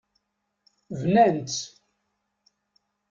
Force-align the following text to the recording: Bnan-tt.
Bnan-tt. 0.99 1.61